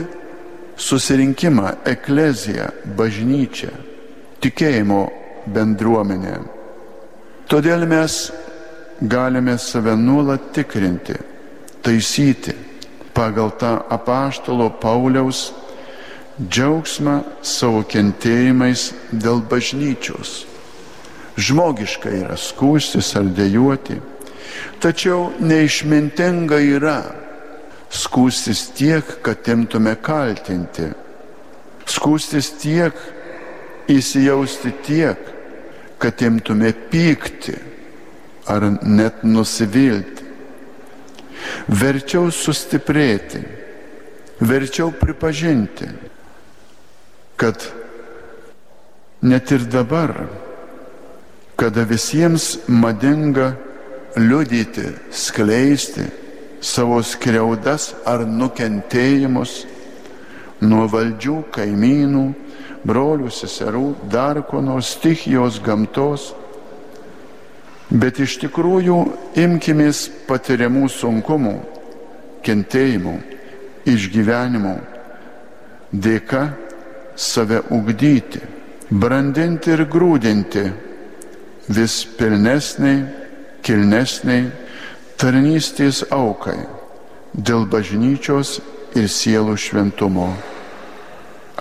susirinkimą, 0.78 1.68
ekleziją, 1.86 2.70
bažnyčią, 2.98 3.74
tikėjimo 4.42 5.02
bendruomenę. 5.48 6.38
Todėl 7.50 7.88
mes 7.90 8.32
galime 9.02 9.58
save 9.58 9.96
nuolat 9.98 10.52
tikrinti, 10.54 11.18
taisyti 11.84 12.56
pagal 13.14 13.52
tą 13.60 13.78
apaštalo 13.90 14.70
Pauliaus 14.82 15.52
džiaugsmą 16.42 17.20
savo 17.46 17.84
kentėjimais 17.86 18.92
dėl 19.12 19.44
bažnyčios. 19.50 20.44
Žmogiška 21.38 22.10
yra 22.14 22.38
skūstis 22.38 23.14
ar 23.18 23.30
dėjoti, 23.38 24.00
tačiau 24.82 25.32
neišmintinga 25.42 26.60
yra 26.78 27.00
skūstis 27.94 28.68
tiek, 28.78 29.06
kad 29.26 29.46
imtume 29.50 29.94
kaltinti, 30.02 30.90
skūstis 31.90 32.52
tiek, 32.62 32.98
įsijausti 33.90 34.74
tiek, 34.86 35.30
kad 36.02 36.22
imtume 36.26 36.74
pykti 36.90 37.56
ar 38.50 38.66
net 38.82 39.24
nusivilti. 39.24 40.23
Verčiau 41.68 42.32
sustiprėti, 42.32 43.42
verčiau 44.44 44.92
pripažinti, 44.96 45.90
kad 47.40 47.68
net 49.24 49.52
ir 49.52 49.68
dabar 49.72 50.16
kada 51.56 51.84
visiems 51.88 52.58
madinga 52.68 53.54
liudyti, 54.18 54.90
skleisti 55.12 56.06
savo 56.64 57.02
skriaudas 57.04 57.92
ar 58.08 58.24
nukentėjimus 58.28 59.64
nuo 60.64 60.88
valdžių, 60.88 61.38
kaimynų, 61.54 62.24
brolių, 62.88 63.30
seserų, 63.32 63.88
dar 64.12 64.42
ko 64.48 64.62
nors 64.64 64.94
stichijos 64.98 65.60
gamtos. 65.64 66.32
Bet 67.92 68.20
iš 68.24 68.38
tikrųjų 68.42 68.98
imkimės 69.38 70.08
patiriamų 70.28 70.88
sunkumų, 70.90 71.54
kentėjimų, 72.44 73.16
išgyvenimų 73.90 74.74
dėka 75.94 76.44
save 77.16 77.62
ugdyti, 77.74 78.42
brandinti 78.90 79.76
ir 79.76 79.86
grūdinti 79.92 80.64
vis 81.74 82.00
pilnesniai, 82.18 83.04
kilnesniai 83.64 84.48
tarnystės 85.20 86.04
aukai 86.12 86.58
dėl 87.34 87.68
bažnyčios 87.70 88.58
ir 88.98 89.08
sielų 89.10 89.56
šventumo. 89.58 90.34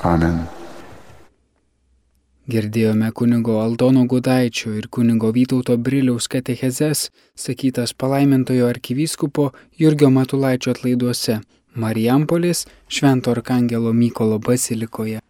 Amen. 0.03 0.62
Girdėjome 2.53 3.07
kunigo 3.17 3.55
Aldono 3.63 4.03
Gudaičio 4.05 4.75
ir 4.77 4.89
kunigo 4.93 5.31
Vytauto 5.33 5.77
Briliaus 5.87 6.27
katechezes, 6.35 7.07
sakytas 7.45 7.95
palaimintojo 7.97 8.69
arkivyskupo 8.69 9.47
Jurgio 9.81 10.11
Matulaičio 10.13 10.75
atlaiduose 10.77 11.39
Marijampolės 11.85 12.67
Švento 12.93 13.33
Arkangelo 13.33 13.97
Mykolo 13.97 14.37
bazilikoje. 14.49 15.23